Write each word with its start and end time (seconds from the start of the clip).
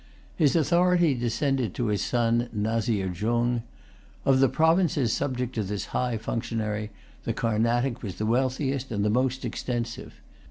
His 0.35 0.55
authority 0.55 1.13
descended 1.13 1.75
to 1.75 1.85
his 1.85 2.01
son, 2.03 2.49
Nazir 2.51 3.05
Jung. 3.13 3.61
Of 4.25 4.39
the 4.39 4.49
provinces 4.49 5.13
subject 5.13 5.53
to 5.53 5.61
this 5.63 5.85
high 5.93 6.17
functionary, 6.17 6.89
the 7.23 7.33
Carnatic 7.33 8.01
was 8.01 8.15
the 8.15 8.25
wealthiest 8.25 8.89
and 8.91 9.05
the 9.05 9.11
most 9.11 9.45
extensive. 9.45 10.15